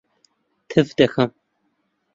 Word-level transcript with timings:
تف 0.69 0.87
دەکەم. 0.99 1.31